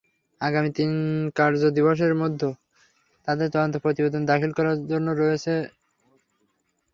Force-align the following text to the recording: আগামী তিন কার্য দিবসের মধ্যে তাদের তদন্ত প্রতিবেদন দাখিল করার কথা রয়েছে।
আগামী 0.41 0.69
তিন 0.77 0.91
কার্য 1.35 1.61
দিবসের 1.77 2.13
মধ্যে 2.21 2.49
তাদের 3.27 3.47
তদন্ত 3.53 3.75
প্রতিবেদন 3.83 4.21
দাখিল 4.25 4.51
করার 4.53 4.75
কথা 4.81 5.13
রয়েছে। 5.15 5.53